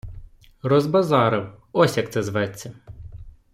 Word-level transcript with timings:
-Розбазарив- 0.63 1.53
ось 1.73 1.97
як 1.97 2.11
це 2.11 2.23
зветься! 2.23 2.73